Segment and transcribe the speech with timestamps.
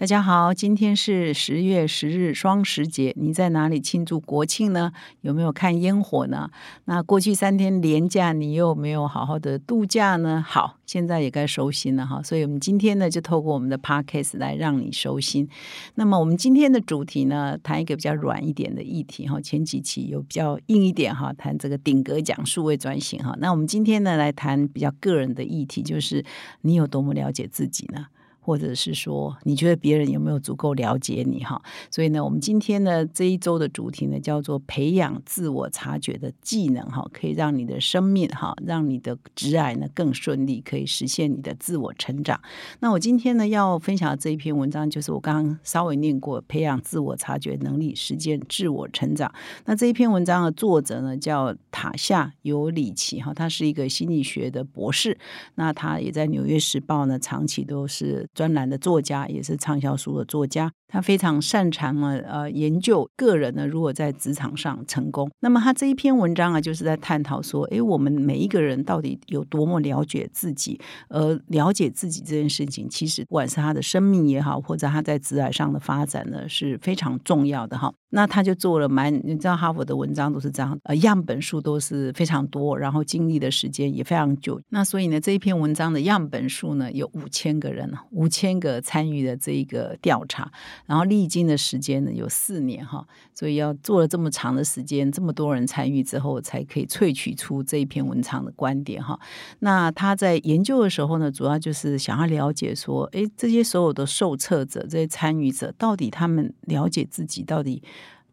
[0.00, 4.92] 大家好，今天是十月十日双十节，你在哪里庆祝国庆呢？
[5.22, 6.48] 有没有看烟火呢？
[6.84, 10.40] 那过去三天连假，你有没有好好的度假呢？
[10.46, 15.48] 好，现在也该收心了哈，所以我们今天呢，就透过我们的 podcast 来让你收心。
[15.96, 23.34] 那么我们今天的主题呢，谈一个比较软一点的议题哈，前几期有比较硬一点哈，谈这个顶格讲数位转型哈。
[23.40, 26.24] 那我们今天呢，来谈比较个人的议题，就是
[26.60, 28.06] 你有多么了解自己呢？
[28.48, 31.60] 或者是说，你觉得别人有没有足够了解你哈？
[31.90, 42.40] 所以呢，我们今天呢这一周的主题呢叫做培养自我察觉的技能哈，可以让你的生命哈，让你的职涯呢更顺利，可以实现你的自我成长。
[42.80, 49.30] 那我今天呢要分享的这一篇文章，就是我刚刚稍微念过，培养自我察觉能力，实践自我成长。
[49.66, 55.18] 那这一篇文章的作者呢叫塔夏尤里奇哈，他是一个心理学的博士，
[55.56, 58.26] 那他也在《纽约时报》呢长期都是。
[58.38, 77.92] 专栏的作家也是畅销书的作家，他非常擅长了呃研究个人呢，如果在职场上成功，那么他这一篇文章啊，就是在探讨说，哎，我们每一个人到底有多么了解自己，而了解自己这件事情，其实不管是他的生命也好，或者他在职场上的发展呢，是非常重要的哈。
[78.10, 84.58] 那他就做了蛮，你知道哈佛的文章都是这样，呃，样本数都是非常多，然后经历的时间也非常久。
[84.70, 90.50] 那所以呢，这一篇文章的样本数呢有五千个人，五千个参与的这一个调查，
[90.86, 99.18] 然后历经的时间呢有四年哈，所以要做了这么长的时间，这么多人参与之后，才可以萃取出这一篇文章的观点哈。
[99.60, 107.82] 那他在研究的时候呢，主要就是想要了解说，哎，这些所有的受测者、这些参与者，到底他们了解自己到底。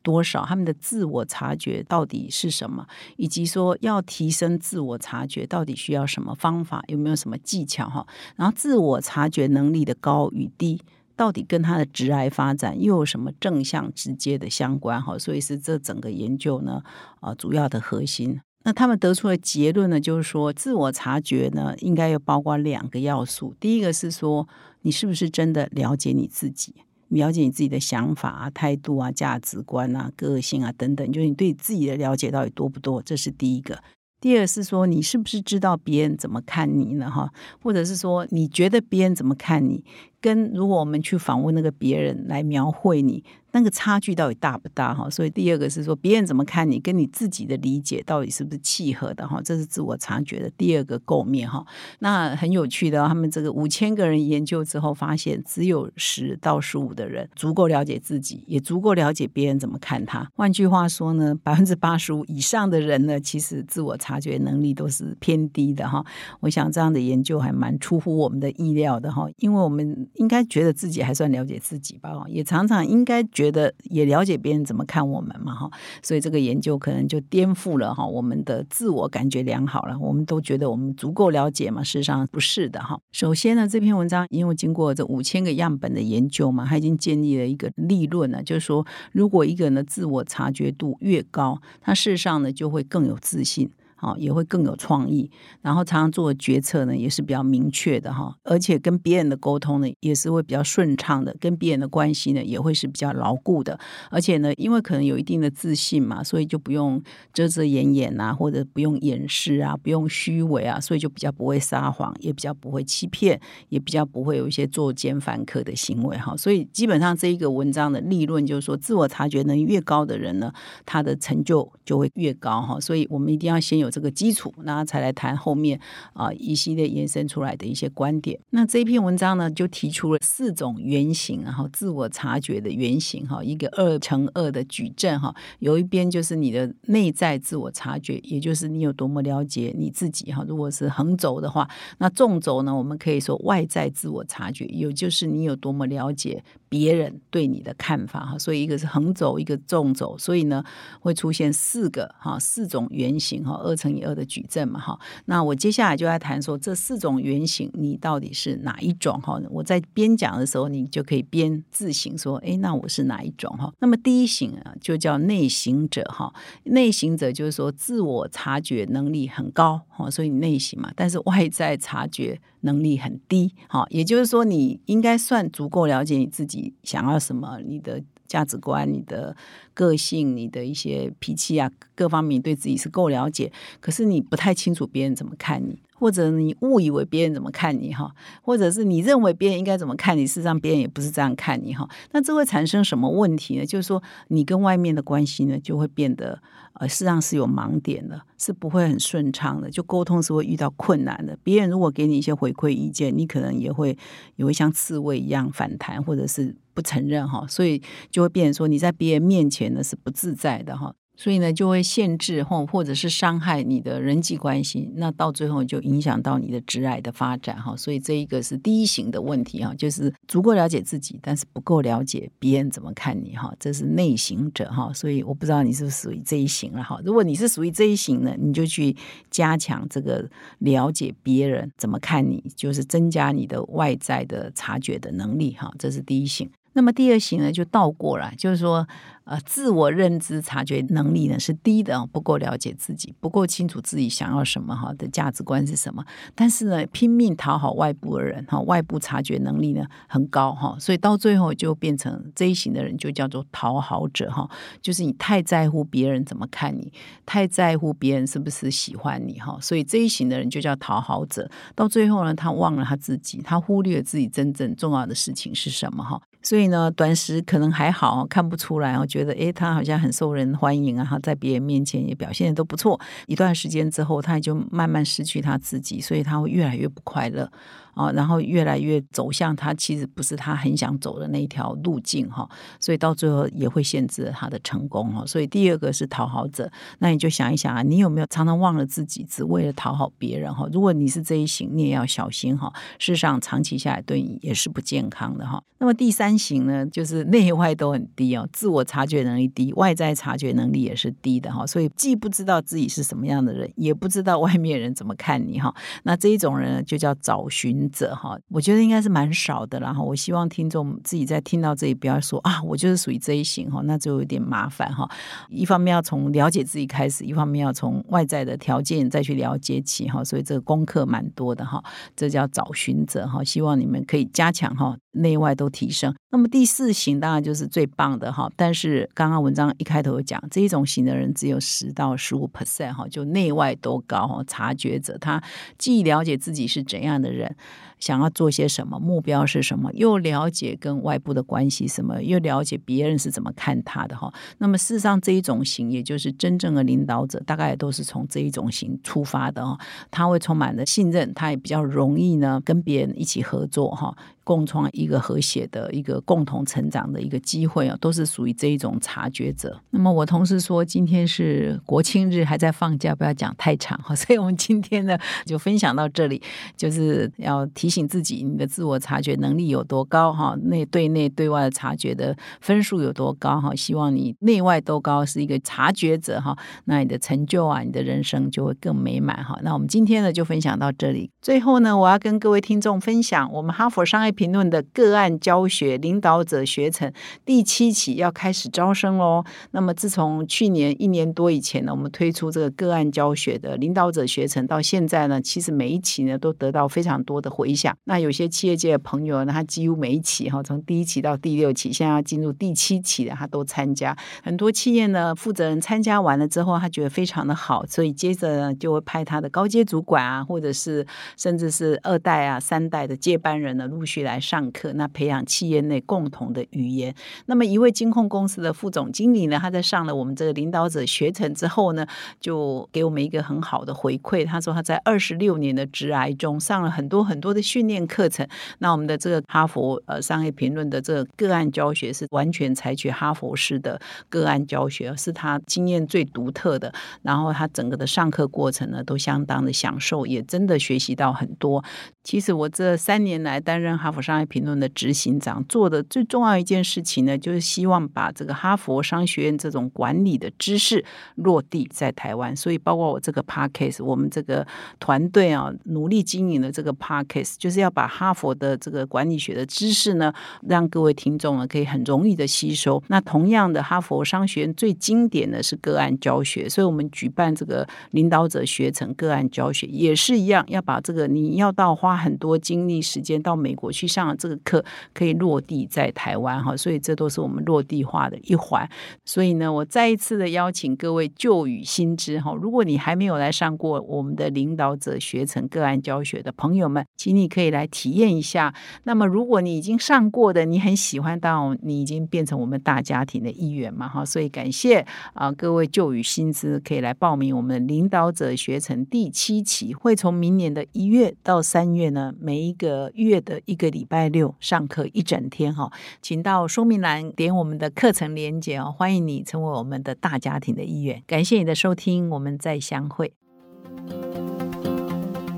[0.05, 0.45] 多少？
[0.45, 2.85] 他们的自我察觉到底是什么？
[3.17, 6.83] 以及说要提升自我察觉，到底需要什么方法？
[6.85, 7.89] 有没有什么技巧？
[7.89, 8.05] 哈，
[8.35, 10.79] 然后自我察觉能力的高与低，
[11.15, 15.01] 到底跟他的直癌发展又有什么正向直接的相关？
[15.01, 16.81] 哈，所以是这整个研究呢，
[17.19, 18.39] 啊，主要的核心。
[18.63, 23.53] 那他们得出的结论呢，就是说，自我察觉呢，应该要包括两个要素。
[23.59, 24.47] 第一个是说，
[24.81, 26.73] 你是不是真的了解你自己？
[27.09, 32.99] 了解你自己的想法啊、态度啊、价值观啊、个性啊等等，就是你对自己的了解到底多不多？
[33.03, 33.79] 这是第一个。
[34.19, 37.11] 第二是说，你是不是知道别人怎么看你呢？
[37.11, 39.85] 哈，或者是说，你觉得别人怎么看你？
[40.25, 43.23] 跟如果我们去访问那个别人来描绘你。
[43.51, 45.09] 那个差距到底大不大哈？
[45.09, 49.41] 所以第二个是说，别人怎么看你，跟你自己的理解到底是不是契合的哈？
[49.41, 51.65] 这是自我察觉的第二个构面哈。
[51.99, 60.29] 那很有趣的，他们这个五千个人研究之后发现，只有十到十五的人足够了解自己，也足够了解别人怎么看他。
[60.35, 66.05] 换句话说呢，百分之八十五以上的人呢，其实自我察觉能力都是偏低的哈。
[66.41, 73.45] 我想这样的研究还蛮出乎我们的意料的哈，因为我们应该觉得自己还算了解自己吧，也常常应该觉。
[73.55, 75.71] 得也了解别人怎么看我们嘛哈，
[76.03, 79.97] 所以这个研究可能就颠覆了哈我们的自我感觉良好了。
[79.97, 82.99] 我们都觉得我们足够了解嘛，事实上不是的哈。
[83.13, 93.71] 首先呢，这篇文章因为经过这五千个样本的研究嘛，它已经建立了一个立论呢，就是说，如果一个人的自我察觉度越高，他事实上呢就会更有自信。
[94.05, 95.31] 好，也会更有创意，
[95.63, 103.79] 然后常常做的决策呢也是比较明确的哈，而且跟别人的沟通呢也是会比较顺畅的，跟别人的关系呢也会是比较牢固的，
[104.11, 107.01] 而且呢，因为可能有一定的自信嘛，所以就不用
[107.33, 116.37] 遮遮掩掩啊，或者不用掩饰啊，不用虚伪啊，所以就比较不会撒谎，也比较不会欺骗，也比较不会有一些作奸犯科的行为哈。
[116.37, 120.53] 所以基本上这一个文章的立论就是说，自我察觉能力越高的人呢，
[120.85, 122.79] 他的成就就会越高哈。
[122.79, 123.89] 所以我们一定要先有。
[123.95, 125.79] 这个基础，那才来谈后面
[126.11, 128.37] 啊一系列延伸出来的一些观点。
[128.49, 135.33] 那这一篇文章呢，就提出了四种原型，然后自我察觉的原型哈，一个二乘二的矩阵哈。
[135.59, 140.43] 有一边就是你的内在自我察觉，也就是你有多么了解你自己哈。
[140.45, 141.65] 如果是横轴的话，
[141.99, 146.43] 那纵轴呢，我们可以说外在自我察觉，也就是你有多么了解
[146.75, 148.37] 别人对你的看法哈。
[148.37, 150.61] 所以一个是横轴，一个纵轴，所以呢
[150.99, 153.73] 会出现四个哈四种原型哈二。
[153.75, 159.19] 乘以二的矩阵嘛，哈，那我接下来就要谈说这四种原型，你到底是哪一种？
[159.21, 163.55] 哈，我在边讲的时候，你就可以边自省说，哎，那我是哪一种？
[163.57, 166.33] 哈，那么第一型啊，就叫内行者，哈，
[166.63, 172.39] 内行者就是说自我察觉能力很高，哈，所以内行嘛，但是外在察觉。
[172.65, 173.53] 能力很低。
[173.67, 179.35] 好，也就是说，你应该算足够了解你自己想要什么，你的价值观、你的
[179.75, 183.51] 个性、你的一些脾气啊，各方面对自己是够了解。
[183.79, 185.79] 可是你不太清楚别人怎么看你。
[185.97, 191.87] 或者你误以为别人怎么看你哈，或者是你认为别人应该怎么看你，事实上别人也不是这样看你哈。
[192.11, 193.65] 那这会产生什么问题呢？
[193.65, 196.37] 就是说你跟外面的关系呢，就会变得
[196.73, 201.39] 呃，事实上是有盲点的，是不会很顺畅的，就沟通是会遇到困难的。
[201.43, 203.97] 别人如果给你一些回馈意见，你可能也会
[204.35, 207.45] 也会像刺猬一样反弹，或者是不承认哈。
[207.47, 207.81] 所以
[208.11, 210.93] 就会变成说你在别人面前呢是不自在的哈。
[211.17, 217.73] 所以呢，就会限制或或者是伤害你的人际关系，那到最后就影响到你的直癌的发展哈。
[217.77, 223.53] 所以这一个是第一型的问题哈，就是足够了解自己，但是不够了解别人怎么看你哈。
[223.57, 224.91] 这是内行者哈。
[224.91, 226.99] 所以我不知道你是不是属于这一型了哈。
[227.05, 228.93] 如果你是属于这一型呢，你就去
[229.31, 230.29] 加强这个
[230.59, 235.71] 了解别人怎么看你，就是增加你的外在的察觉的能力哈。
[235.79, 236.49] 这是第一型。
[236.73, 238.85] 那么第二型呢，就倒过来，就是说。
[239.25, 246.05] 呃，自我认知察觉能力呢是低的，不够了解自己，不够清楚自己想要什么哈的价值观是什么。
[246.35, 254.47] 但是呢，拼命讨好外部的人哈，外部察觉能力呢很高哈，所以到最后就变成这一型的人就叫做讨好者哈，
[254.79, 256.93] 就是你太在乎别人怎么看你，
[257.25, 261.49] 太在乎别人是不是喜欢你哈，所以这一型的人就叫讨好者。
[261.73, 266.21] 到最后呢，他忘了他自己，他忽略自己真正重要的事情是什么哈。
[266.43, 269.03] 所以呢，短时可能还好，看不出来哦。
[269.15, 272.99] 觉得诶，他好像很受人欢迎啊，在别人面前也表现的都不错。
[273.27, 277.49] 一段时间之后，他也就慢慢失去他自己，所以他会越来越不快乐。
[277.95, 282.47] 啊，然后越来越走向他其实不是他很想走的那一条路径哈，
[282.79, 285.25] 所以到最后也会限制了他的成功哈。
[285.25, 286.69] 所以第二个是讨好者，
[286.99, 290.67] 那你就想一想啊，你有没有常常忘了自己，只为了讨好别人哈？
[290.73, 292.71] 如果你是这一型，你也要小心哈。
[292.99, 295.63] 事实上，长期下来对你也是不健康的哈。
[295.77, 301.65] 那么第三型呢，就是内外都很低哦，自我察觉能力低，外在察觉能力也是低的哈。
[301.65, 305.73] 所以既不知道自己是什么样的人，也不知道外面人怎么看你哈。
[306.03, 307.84] 那这一种人就叫找寻。
[307.89, 315.09] 者哈，我觉得应该是蛮少的，然后我希望听众自己在听到这里，不要说啊，我就是属于这一型哈，那就有点麻烦哈。
[315.49, 321.83] 一方面要从了解自己开始，一方面要从外在的条件再去了解起哈，所以这个功课蛮多的哈。
[322.15, 326.13] 这叫找寻者哈，希望你们可以加强哈，内外都提升。
[326.31, 334.43] 那么第四型当然就是最棒的哈，但是刚刚文章一开头有讲，这一种型的人只有十到十五 percent 哈，就内外都高哈。
[334.45, 335.41] 察觉者他
[335.77, 337.55] 既了解自己是怎样的人。
[338.05, 338.99] 想要做些什么？
[338.99, 339.91] 目标是什么？
[339.93, 342.21] 又了解跟外部的关系什么？
[342.21, 344.31] 又了解别人是怎么看他的哈？
[344.59, 349.75] 那么事实上这一种型，也就是真正的领导者，大概都是从这一种型出发的哈。
[350.11, 354.15] 他会充满了信任，他也比较容易呢跟别人一起合作哈。
[354.43, 359.81] 共创一个和谐的一个共同成长的一个机会啊，都是属于这一种察觉者。
[359.89, 364.13] 那么我同事说，今天是国庆日，还在放假，不要讲太长哈。
[364.13, 365.17] 所以我们今天呢，
[365.47, 366.39] 就分享到这里，
[366.77, 370.55] 就是要提醒自己，你的自我察觉能力有多高哈？
[370.63, 373.73] 内对内对外的察觉的分数有多高哈？
[373.73, 376.55] 希望你内外都高，是一个察觉者哈。
[376.83, 379.57] 那你的成就啊，你的人生就会更美满哈。
[379.63, 381.31] 那我们今天呢，就分享到这里。
[381.41, 384.35] 最后呢，我要跟各位听众分享，我们哈佛商业。
[384.35, 387.09] 评论的个案教学领导者学程
[387.45, 389.43] 第七期要开始招生喽。
[389.71, 397.95] 那么自从去年一年多以前呢，我们推出这个个案教学的领导者学程，到现在呢，其实每一期呢都得到非常多的回响。
[398.05, 404.17] 那有些企业界的朋友呢，他几乎每一期哈，从第一期到第六期，现在要进入第七期的，他都参加。
[404.43, 411.05] 很多企业呢，负责人参加完了之后，他觉得非常的好，所以接着呢就会派他的高阶主管啊，或者是
[411.37, 414.25] 甚至是二代啊、三代的接班人呢，陆续。
[414.25, 417.13] 来上课，那培养企业内共同的语言。
[417.45, 422.07] 那么一位金控公司的副总经理呢，他在上了我们这个领导者学程之后呢，
[422.39, 424.43] 就给我们一个很好的回馈。
[424.43, 428.47] 他说他在二十六年的职涯中上了很多很多的训练课程。
[428.79, 436.91] 那我们的这个哈佛呃商业评论的这个个案教学是完全采取哈佛式的个案教学，是他经验最独特的。
[437.21, 441.83] 然后他整个的上课过程呢，都相当的享受，也真的学习到很多。
[442.23, 444.11] 其实我这三年来担任哈。
[444.15, 451.03] 佛商业评论的执行长，做的最重要一件事情呢，就是希望把这个哈佛商学院这种管理的知识
[451.35, 452.55] 落地在台湾。
[452.55, 454.65] 所以，包括我这个 podcast，我们这个
[454.97, 460.33] 团队啊，努力经营的这个 podcast，就是要把哈佛的这个管理学的知识呢，
[460.67, 463.01] 让各位听众呢可以很容易的吸收。
[463.07, 474.83] 那同样的，哈佛商学院最经典的是个案教学，所以我们举办这个领导者学程个案教学也是一样，要把这个你要到花很多精力时间到美国去上这个课，
[475.13, 478.87] 可以落地在台湾哈，所以这都是我们落地化的一环。
[479.23, 488.73] 所以呢，我再一次的邀请各位旧与新知哈，如果你还没有来上过我们的领导者学程个案教学的朋友们，请你你可以来体验一下。
[489.03, 511.21] 那么，如果你已经上过的，你很喜欢，到你已经变成我们大家庭的一员嘛哈，所以感谢啊各位旧与新知可以来报名我们领导者学程第七期，会从明年的一月到三月呢，每一个月的一个礼拜六上课一整天哈，请到说明栏点我们的课程连接哦，欢迎你成为我们的大家庭的一员。
[511.27, 513.33] 感谢你的收听，我们再相会。